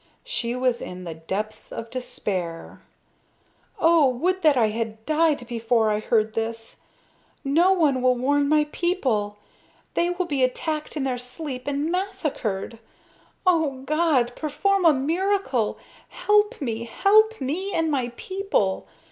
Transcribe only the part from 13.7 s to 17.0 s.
God, perform a miracle, help me,